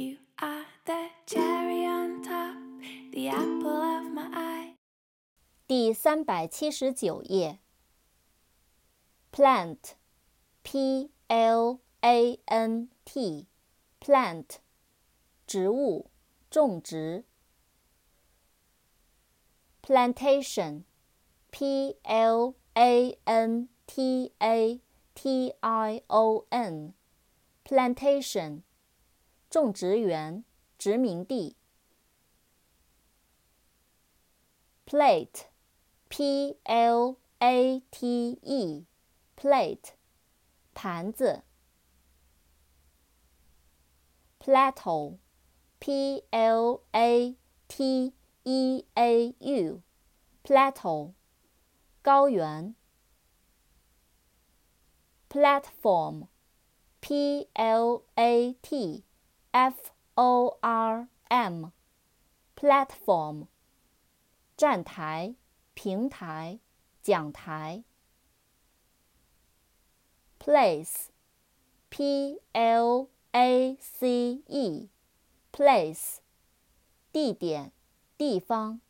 [0.00, 2.56] You are the cherry on top,
[3.12, 4.76] the apple of my eye.
[5.66, 7.58] 第三百七十九页。
[9.30, 9.76] Plant,
[10.62, 13.46] P L A N T,
[14.00, 14.56] plant,
[15.46, 16.10] 植物，
[16.48, 17.26] 种植。
[19.82, 20.84] Plantation,
[21.50, 24.80] P L A N T A
[25.14, 26.94] T I O N,
[27.62, 28.62] plantation.
[29.50, 30.44] 种植园，
[30.78, 31.56] 殖民地。
[34.86, 39.88] plate，p l a t e，plate，
[40.72, 41.42] 盘子。
[44.38, 47.34] plateau，p l a
[47.66, 48.12] t
[48.44, 51.14] e a u，plateau，
[52.02, 52.76] 高原。
[55.28, 59.02] platform，p l a t
[59.52, 59.74] form
[62.54, 63.48] platform
[64.56, 65.34] 站台
[65.74, 66.60] 平台
[67.02, 67.82] 讲台
[70.38, 71.06] place
[71.90, 73.08] place
[75.52, 76.18] place
[77.12, 77.72] 地点
[78.16, 78.80] 地方。